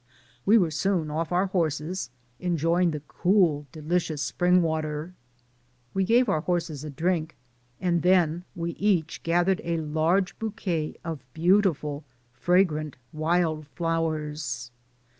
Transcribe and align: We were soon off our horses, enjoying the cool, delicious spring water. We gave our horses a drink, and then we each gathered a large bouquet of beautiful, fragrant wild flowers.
We 0.47 0.57
were 0.57 0.71
soon 0.71 1.11
off 1.11 1.31
our 1.31 1.45
horses, 1.45 2.09
enjoying 2.39 2.89
the 2.89 3.01
cool, 3.07 3.67
delicious 3.71 4.23
spring 4.23 4.63
water. 4.63 5.13
We 5.93 6.05
gave 6.05 6.27
our 6.27 6.41
horses 6.41 6.83
a 6.83 6.89
drink, 6.89 7.35
and 7.79 8.01
then 8.01 8.43
we 8.55 8.71
each 8.71 9.21
gathered 9.21 9.61
a 9.63 9.77
large 9.77 10.39
bouquet 10.39 10.95
of 11.05 11.23
beautiful, 11.35 12.03
fragrant 12.33 12.95
wild 13.13 13.67
flowers. 13.67 14.71